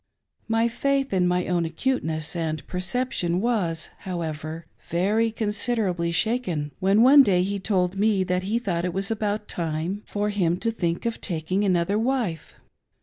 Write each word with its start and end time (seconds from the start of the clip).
My 0.47 0.67
faith 0.67 1.13
in 1.13 1.27
my 1.27 1.45
own 1.45 1.63
acuteness 1.63 2.35
and 2.35 2.65
perception 2.65 3.39
was, 3.39 3.89
however, 3.99 4.65
very 4.89 5.29
considerably 5.31 6.11
shaken 6.11 6.71
when 6.79 7.03
one 7.03 7.21
day 7.21 7.43
he 7.43 7.59
told 7.59 7.95
me 7.95 8.23
that 8.23 8.41
he 8.41 8.57
thought 8.57 8.83
it 8.83 8.95
was 8.95 9.11
about 9.11 9.47
time 9.47 10.01
for 10.07 10.31
hinj 10.31 10.59
to 10.61 10.71
think 10.71 11.05
of 11.05 11.21
taking 11.21 11.63
another 11.63 11.99
wife. 11.99 12.55